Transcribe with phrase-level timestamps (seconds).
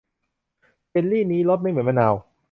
[0.89, 2.13] เจลลี่นี้รสไม่เหมือนมะนาว